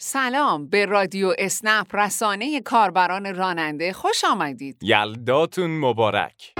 [0.00, 4.78] سلام به رادیو اسنپ رسانه کاربران راننده خوش آمدید.
[4.82, 6.54] یلداتون مبارک.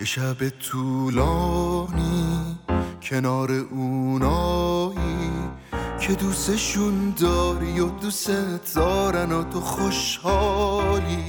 [0.00, 2.58] یه شب طولانی
[3.02, 5.30] کنار اونایی
[6.00, 11.24] که دوستشون داری و دوست دارن و تو خوشحالی.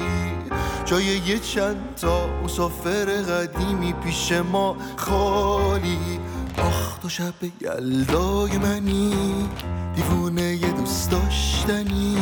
[0.86, 6.20] جای یه چند تا مسافر قدیمی پیش ما خالی.
[6.58, 9.14] آخ تو شب یلدای منی
[9.96, 12.18] دیوونه یه دوست داشتنی.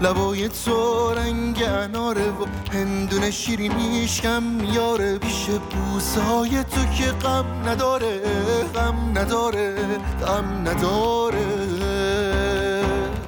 [0.00, 5.18] لبای تو رنگ اناره و هندونه شیرینیش کم میاره.
[5.18, 8.20] پیش بوسای تو که غم نداره
[8.74, 9.74] غم نداره
[10.26, 11.46] غم نداره.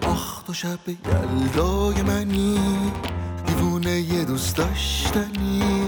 [0.07, 2.59] آخ تو شب یلدای منی
[3.47, 5.83] دیوونه یه دوست داشتنی.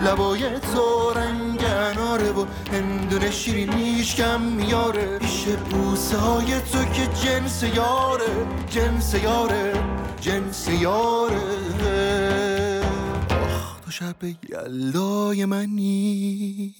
[0.00, 5.18] لبای تو رنگ اناره و هندونه شیرینیش کم میاره.
[5.18, 9.72] پیش بوسه تو که جنس یاره جنس یاره
[10.20, 12.82] جنس یاره.
[13.30, 14.16] آخ تو شب
[14.50, 16.74] یلدای منی.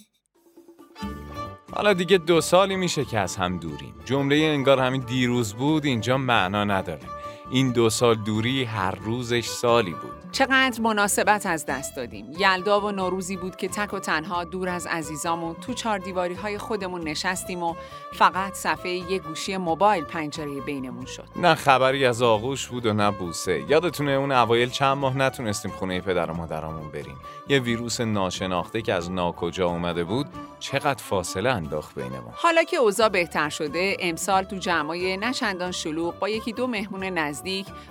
[1.72, 3.94] حالا دیگه دو سالی میشه که از هم دوریم.
[4.04, 7.15] جمله انگار همین دیروز بود اینجا معنا نداره.
[7.50, 10.12] این دو سال دوری هر روزش سالی بود.
[10.32, 12.26] چقدر مناسبت از دست دادیم.
[12.38, 16.58] یلدا و نوروزی بود که تک و تنها دور از عزیزامون تو چهار دیواری های
[16.58, 17.74] خودمون نشستیم و
[18.12, 21.28] فقط صفحه یه گوشی موبایل پنجره بینمون شد.
[21.36, 23.64] نه خبری از آغوش بود و نه بوسه.
[23.68, 27.16] یادتونه اون اوایل چند ماه نتونستیم خونه پدر و مادرامون بریم.
[27.48, 30.26] یه ویروس ناشناخته که از ناکجا اومده بود
[30.58, 36.28] چقدر فاصله انداخت بینمون؟ حالا که اوضاع بهتر شده امسال تو جمعای نچندان شلوغ با
[36.28, 37.35] یکی دو مهمون نزدیک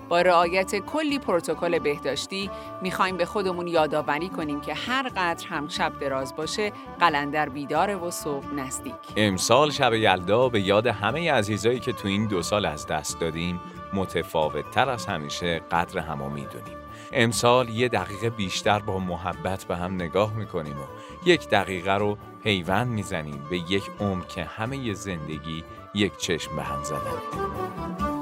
[0.10, 2.50] با رعایت کلی پروتکل بهداشتی
[2.82, 8.12] می‌خوایم به خودمون یادآوری کنیم که هر قدر هم شب دراز باشه قلندر بیداره و
[8.12, 8.94] صبح نزدیک.
[9.18, 13.60] امسال شب یلدا به یاد همه عزیزایی که تو این دو سال از دست دادیم
[13.94, 16.78] متفاوت تر از همیشه قدر همو می‌دونیم.
[17.12, 20.86] امسال یه دقیقه بیشتر با محبت به هم نگاه می‌کنیم و
[21.26, 25.64] یک دقیقه رو پیوند می‌زنیم به یک عمر که همه زندگی
[25.94, 28.15] یک چشم به هم زدن.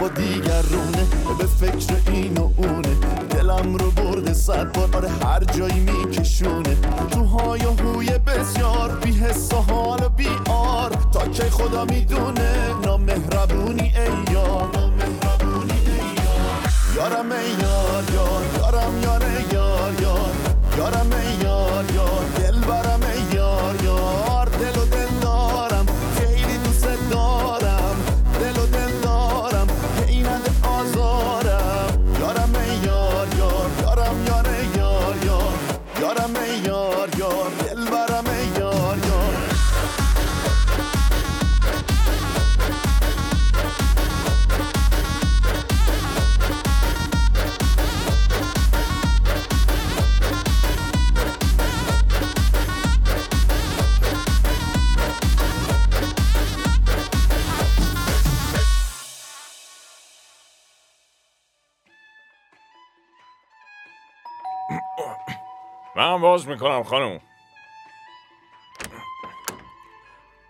[0.00, 1.04] با دیگرونه.
[1.38, 2.94] به فکر این و اونه.
[3.30, 4.96] دلم رو برده صد بار.
[4.96, 6.76] آره هر جایی میکشونه.
[7.10, 8.90] تو های و هوی بسیار.
[9.02, 10.90] بی حس و حال و بی آر.
[11.12, 12.74] تا که خدا می‌دونه.
[12.84, 14.70] نامهربونی ای یار.
[16.96, 18.42] یارم ای یار یار.
[18.58, 20.30] یارم یاره یار یار.
[20.78, 21.23] یارم ای
[65.96, 67.20] من باز می‌کنم خانم.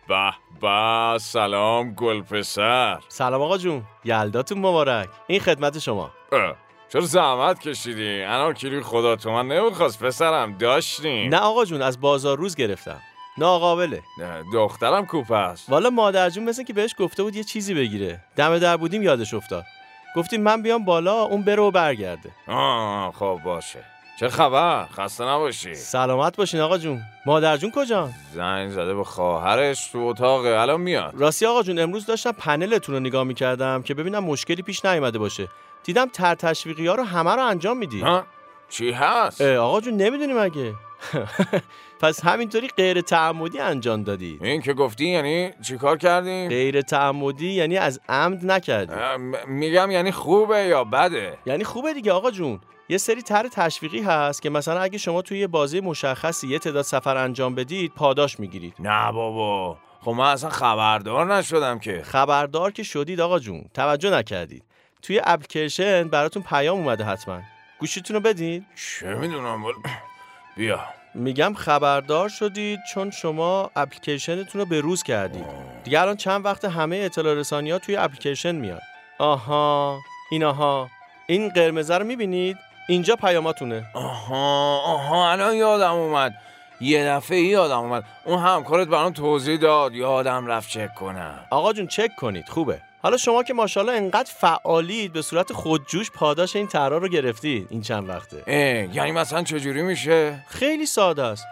[0.09, 3.01] به به سلام گل پسر.
[3.09, 5.09] سلام آقا جون یلداتون مبارک.
[5.27, 6.11] این خدمت شما.
[6.33, 6.55] اه،
[6.89, 11.35] چرا زحمت کشیدی؟ انا کیلوی خدا تو من نمی‌خواست پسرم داشتیم.
[11.35, 13.01] نه آقا جون از بازار روز گرفتم.
[13.39, 15.71] ناقابله نه دخترم کوپ است.
[15.71, 18.21] والا مادر جون مثل که بهش گفته بود یه چیزی بگیره.
[18.37, 19.65] دم در بودیم یادش افتاد.
[20.17, 22.31] گفتیم من بیام بالا اون بره و برگرده.
[22.49, 23.94] آه خب باشه.
[24.21, 25.75] چه خبر؟ خسته نباشی.
[25.75, 27.03] سلامت باشین آقا جون.
[27.27, 31.15] مادر جون کجا؟ زنگ زده به خواهرش تو اتاقه الان میاد.
[31.17, 35.49] راستی آقا جون امروز داشتم پنلتون رو نگاه می‌کردم که ببینم مشکلی پیش نیومده باشه.
[35.85, 38.01] دیدم تر تشویقی ها رو همه رو انجام میدی.
[38.01, 38.25] ها؟
[38.69, 40.75] چی هست؟ آقا جون نمی‌دونی مگه
[42.01, 47.77] پس همینطوری غیر تعمدی انجام دادید این که گفتی یعنی چیکار کردیم؟ غیر تعمدی یعنی
[47.77, 48.95] از عمد نکردی.
[49.47, 52.61] میگم یعنی خوبه یا بده؟ یعنی خوبه دیگه آقا جون.
[52.89, 56.85] یه سری طرح تشویقی هست که مثلا اگه شما توی یه بازی مشخصی یه تعداد
[56.85, 58.75] سفر انجام بدید پاداش می‌گیرید.
[58.79, 59.77] نه بابا.
[60.01, 62.03] خب من اصلا خبردار نشدم که.
[62.03, 63.65] خبردار که شدید آقا جون.
[63.75, 64.65] توجه نکردید.
[65.03, 67.41] توی اپلیکیشن براتون پیام اومده حتما.
[67.81, 68.67] گوشیتون رو بدین.
[68.77, 69.73] چه می‌دونم بل...
[70.57, 70.81] بیا.
[71.15, 75.45] میگم خبردار شدید چون شما اپلیکیشنتون رو به روز کردید.
[75.85, 78.81] دیگه الان چند وقت همه اطلاع رسانی ها توی اپلیکیشن میاد
[79.19, 80.01] آها.
[80.31, 80.91] ایناها
[81.27, 82.57] این قرمزه رو می‌بینید؟
[82.89, 83.85] اینجا پیاماتونه.
[83.95, 86.35] آها آها الان یادم اومد.
[86.81, 88.05] یه دفعه یادم اومد.
[88.25, 89.95] اون همکارت برام توضیح داد.
[89.95, 91.39] یادم رفت چک کنم.
[91.51, 92.49] آقا جون چک کنید.
[92.49, 92.81] خوبه.
[93.03, 97.83] حالا شما که ماشاءالله انقدر فعالید به صورت خودجوش پاداش این طرح رو گرفتید این
[97.83, 98.43] چند وقته.
[98.47, 101.47] اه یعنی مثلا چجوری میشه؟ خیلی ساده است.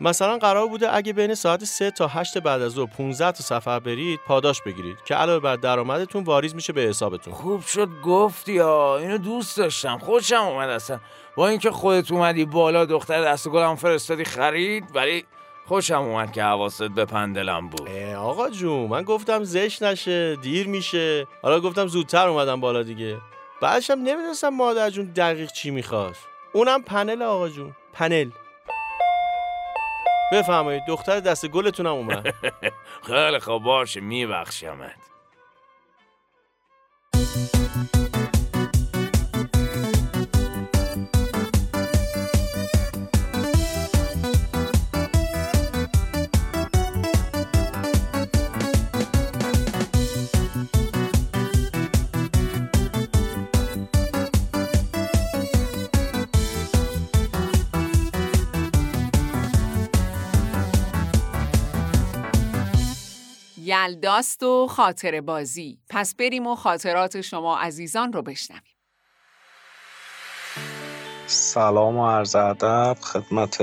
[0.00, 3.78] مثلا قرار بوده اگه بین ساعت 3 تا 8 بعد از ظهر 15 تا سفر
[3.78, 7.34] برید پاداش بگیرید که علاوه بر درآمدتون واریز میشه به حسابتون.
[7.34, 9.98] خوب شد گفتی یا اینو دوست داشتم.
[9.98, 11.00] خوشم اومد اصلا.
[11.36, 15.24] با اینکه خودت اومدی بالا دختر دست گلم فرستادی خرید ولی
[15.66, 17.88] خوشم اومد که حواست به پندلم بود.
[18.16, 21.26] آقا جون من گفتم زشت نشه دیر میشه.
[21.42, 23.16] حالا گفتم زودتر اومدم بالا دیگه.
[23.60, 26.20] بعدش هم نمی‌دونستم مادر جون دقیق چی می‌خواست
[26.52, 27.76] اونم پنل آقا جون.
[27.92, 28.30] پنل.
[30.32, 32.34] بفرمایید دختر دست گلتونم اومد.
[33.08, 34.96] خیلی خوب باشه میبخشمت.
[63.66, 65.78] یلداست و خاطر بازی.
[65.90, 68.62] پس بریم و خاطرات شما عزیزان رو بشنویم.
[71.26, 73.60] سلام و عرض ادب خدمت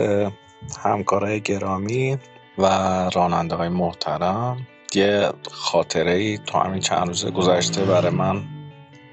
[0.83, 2.17] همکارای گرامی
[2.57, 2.65] و
[3.13, 4.67] راننده های محترم.
[4.95, 8.43] یه خاطره ای تو همین چند روز گذشته برای من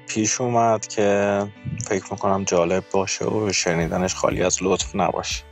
[0.07, 1.41] پیش اومد که
[1.87, 5.43] فکر می‌کنم جالب باشه و شنیدنش خالی از لطف نباشه.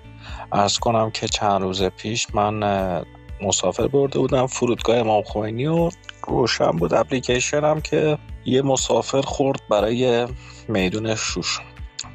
[0.52, 2.64] ارز کنم که چند روز پیش من
[3.42, 5.90] مسافر برده بودم فرودگاه امام خمینی و
[6.28, 10.28] روشن بود اپلیکیشنم که یه مسافر خورد برای
[10.68, 11.60] میدون شوش.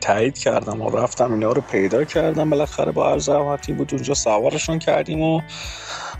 [0.00, 2.50] تایید کردم و رفتم اینا رو پیدا کردم.
[2.50, 5.40] بالاخره با هر زحمتی بود اونجا سوارشون کردیم و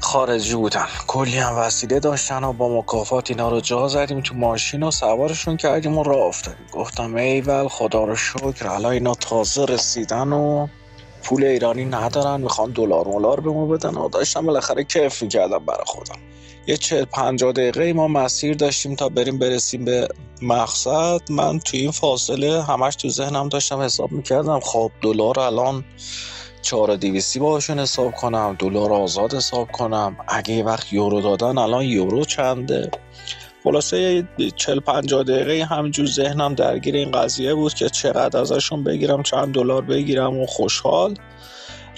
[0.01, 0.87] خارجی بودن.
[1.06, 5.56] کلی هم وسیله داشتن و با مکافات اینا رو جا زدیم تو ماشین و سوارشون
[5.56, 6.67] کردیم و راه افتادیم.
[6.73, 10.67] گفتم ایول خدا رو شکر الان اینا تازه رسیدن و
[11.25, 13.94] پول ایرانی ندارن می‌خوان دلار مولار به ما بدن.
[13.94, 16.19] و داشتم بالاخره کیف می‌کردم برای خودم.
[16.67, 20.09] یه چهل پنجاه دقیقه ما مسیر داشتیم تا بریم برسیم به
[20.43, 21.21] مقصد.
[21.31, 25.85] من تو این فاصله همش تو ذهنم داشتم حساب می‌کردم خب دلار الان
[26.62, 30.17] چهار دیویسی باشون حساب کنم دلار آزاد حساب کنم.
[30.29, 32.91] اگه وقت یورو دادن الان یورو چنده؟
[33.65, 39.55] خلاصه چل پنجاه دقیقه همجور ذهنم درگیر این قضیه بود که چقدر ازشون بگیرم چند
[39.55, 41.15] دلار بگیرم و خوشحال.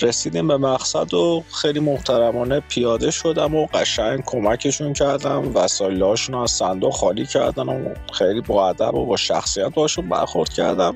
[0.01, 6.51] رسیدیم به مقصد و خیلی محترمانه پیاده شدم و قشنگ کمکشون کردم وسایلهاشون رو از
[6.51, 10.95] صندوق خالی کردن و خیلی با ادب و با شخصیت باشون برخورد کردم.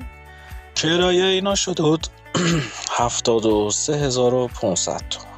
[0.75, 2.07] کرایه اینا شده بود
[2.99, 5.30] هفتاد و سه هزار و پونصد تومن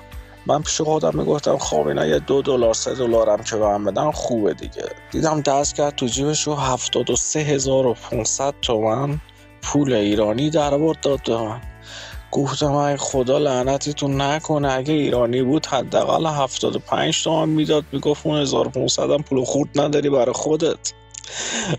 [0.48, 4.12] من پیش خودم می‌گفتم خب اینا یه دو دلار سه دلارم که به من بدن
[4.12, 4.86] خوبه دیگه.
[5.12, 9.22] دیدم دست کرد تو جیبش رو هفتاد و سه هزار و پونصد تومن
[9.62, 11.62] پول ایرانی در آورد داد به من.
[12.32, 17.84] گفتم ای خدا لعنتتون نکنه اگه ایرانی بود حداقل 75 تومن می‌داد.
[17.92, 20.94] می‌گفت اون 1500 هم پول خورد نداری برای خودت.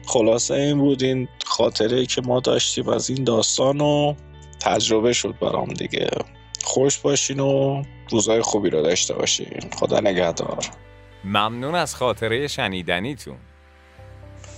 [0.07, 4.15] خلاصه این بود این خاطره که ما داشتیم از این داستان و
[4.61, 6.09] تجربه شد برام دیگه.
[6.75, 9.61] خوش باشین و روزای خوبی رو داشته باشین.
[9.79, 10.59] خدا نگهدار.
[11.25, 13.37] ممنون از خاطره شنیدنیتون.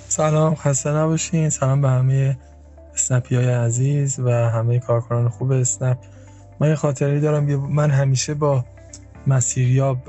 [0.09, 1.49] سلام خسته نباشین.
[1.49, 2.39] سلام به همه
[2.95, 5.99] اسنپی های عزیز و همه کارکنان خوب اسنپ.
[6.61, 7.49] من یه خاطره دارم.
[7.49, 8.65] یه- من همیشه با
[9.27, 10.09] مسیریاب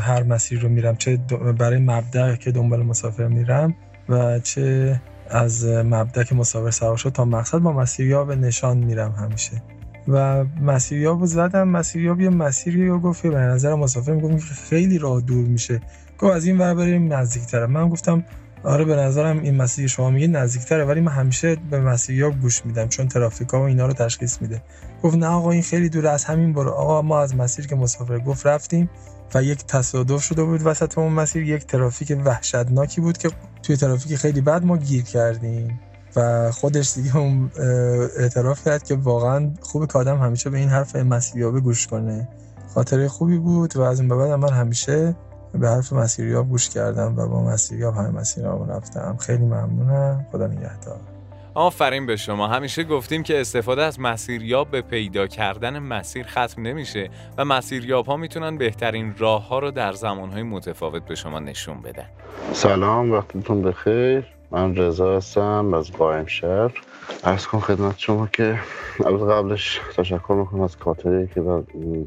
[0.00, 0.96] هر مسیر رو میرم.
[0.96, 1.16] چه
[1.58, 3.74] برای مبدع که دنبال مسافر میرم
[4.08, 5.00] و چه
[5.30, 9.62] از مبدع که مسافر سوار شد تا مقصد با مسیریاب نشان میرم همیشه.
[10.08, 11.68] و مسیریاب زدم.
[11.68, 15.80] مسیریاب یه مسیری رو گفت به نظر مسافر می‌گفت خیلی راه دور میشه.
[16.18, 17.66] گفت از این ور بریم نزدیکتره.
[17.66, 18.24] من گفتم
[18.64, 22.88] آره به نظرم این مسیر شما میگه نزدیکتره ولی من همیشه به مسیریا گوش میدم
[22.88, 24.62] چون ترافیکا و اینا رو تشخیص میده.
[25.02, 26.70] گفت نه آقا این خیلی دور از همین برو.
[26.70, 28.90] آقا ما از مسیر که مسافر گفت رفتیم
[29.34, 31.42] و یک تصادف شده بود وسط اون مسیر.
[31.42, 33.30] یک ترافیک وحشتناکی بود که
[33.62, 35.80] توی ترافیک خیلی بد ما گیر کردیم.
[36.18, 37.50] و خودش دیگه اون
[38.18, 42.28] اعتراف کرد که واقعا خوب که آدم همیشه به این حرف مسیریابه گوش کنه.
[42.74, 45.16] خاطره خوبی بود و از این به بعد من همیشه
[45.54, 49.16] به حرف مسیریاب گوش کردم و با مسیریاب همه مسیرامو رفتم.
[49.20, 50.26] خیلی ممنونم.
[50.32, 51.00] خدا نگهدار.
[51.54, 52.48] آفرین به شما.
[52.48, 58.16] همیشه گفتیم که استفاده از مسیریاب به پیدا کردن مسیر ختم نمیشه و مسیریاب ها
[58.16, 62.06] می‌تونن بهترین راه ها رو در زمان های متفاوت به شما نشون بدن.
[62.52, 64.37] سلام وقتتون بخیر.
[64.50, 66.82] من رضا هستم از قائم شهر.
[67.24, 68.58] ارز کن خدمت شما که
[69.04, 71.42] قبلش تشکر می‌کنم از کاتری که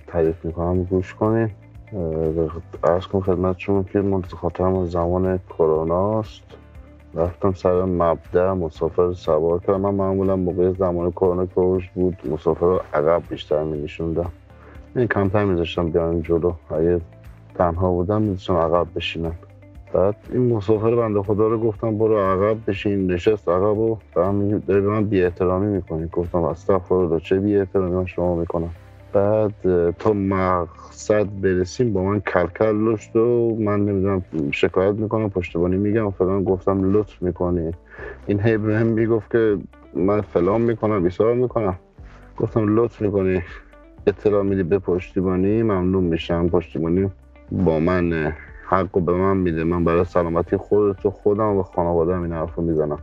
[0.08, 1.50] تعریف می‌کنم گوش کنین.
[2.84, 6.42] ارز کن خدمت شما که من خاطرم زمان کروناست.
[7.16, 9.82] رفتم سر مبدع مسافر سوار کردم.
[9.82, 14.32] من معمولا موقع زمان کرونا که بود مسافر رو عقب بیشتر می نشوندم
[14.96, 16.54] این کمتر میذاشتم بیان جلو.
[16.70, 17.02] اگه
[17.56, 19.36] تنها بودم میذاشتم عقب بشینم.
[19.94, 23.98] بعد این مسافر بنده خدا رو گفتم برو عقب بشین نشست عقب و
[24.68, 26.10] داری به من بی احترامی می‌کنی.
[26.12, 28.70] گفتم استغفرالله چه بی احترامی شما می‌کنم.
[29.14, 29.54] بعد
[29.92, 36.44] تا مقصد برسیم با من کلکل لشت و من نمی‌دونم شکایت می‌کنم پشتبانی میگم فلان
[36.44, 37.72] گفتم لطف می‌کنی.
[38.28, 39.58] این هی به هم می‌گفت که
[39.94, 41.76] من فلان می‌کنم ایسار می‌کنم.
[42.38, 43.42] گفتم لطف می‌کنی.
[44.08, 46.50] اطلاع میدی به پشتیبانی ممنون میشم.
[46.50, 47.12] پشتیبانی
[47.52, 48.34] با من
[48.72, 53.00] حق به من میده من برای سلامتی خودت و خودم و خانواده این حرف می‌زنم.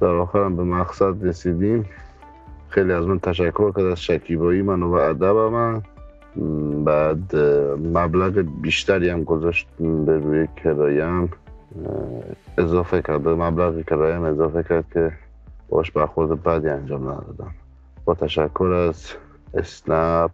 [0.00, 1.84] در آخرم به مقصد رسیدیم.
[2.68, 5.82] خیلی از من تشکر کرد از شکیبایی من و ادب من.
[6.84, 7.36] بعد
[7.94, 11.32] مبلغ بیشتری هم گذاشت به روی کرایم
[12.58, 15.12] اضافه کرد به مبلغ کرایم اضافه کرد که
[15.68, 17.54] باش برخورد بدی انجام ندادم.
[18.04, 19.12] با تشکر از
[19.54, 20.30] اسنپ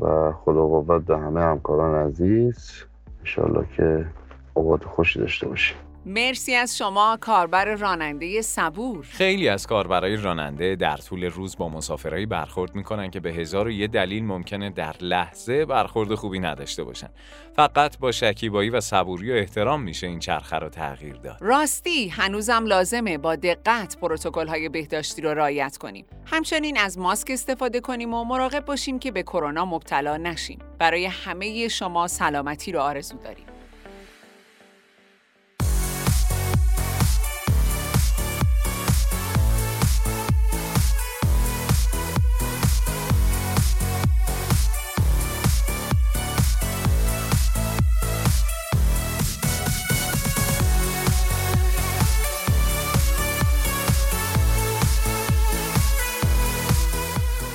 [0.00, 2.84] و خدا قوت به همه همکاران عزیز.
[3.20, 4.06] انشالله که
[4.54, 5.76] اوقات خوشی داشته باشیم
[6.06, 9.06] مرسی از شما کاربر راننده صبور.
[9.10, 13.70] خیلی از کاربرای راننده در طول روز با مسافرایی برخورد می‌کنن که به هزار و
[13.70, 17.08] یه دلیل ممکنه در لحظه برخورد خوبی نداشته باشن.
[17.56, 21.36] فقط با شکیبایی و صبوری و احترام میشه این چرخه رو تغییر داد.
[21.40, 26.06] راستی هنوزم لازمه با دقت پروتکل های بهداشتی رو رعایت کنیم.
[26.26, 30.58] همچنین از ماسک استفاده کنیم و مراقب باشیم که به کرونا مبتلا نشیم.
[30.78, 33.44] برای همه شما سلامتی رو آرزو داریم.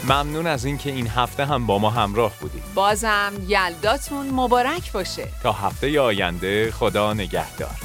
[0.10, 2.64] ممنون از اینکه این هفته هم با ما همراه بودید.
[2.76, 5.28] بازم یلداتون مبارک باشه.
[5.44, 7.85] تا هفته آینده خدا نگهدار.